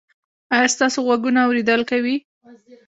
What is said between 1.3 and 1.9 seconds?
اوریدل